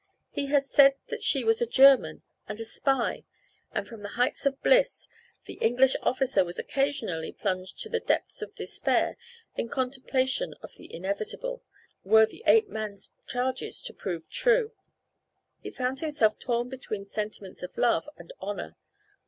[0.31, 3.23] He had said that she was a German, and a spy,
[3.71, 5.07] and from the heights of bliss
[5.45, 9.15] the English officer was occasionally plunged to the depths of despair
[9.55, 11.61] in contemplation of the inevitable,
[12.03, 14.71] were the ape man's charges to prove true.
[15.61, 18.77] He found himself torn between sentiments of love and honor.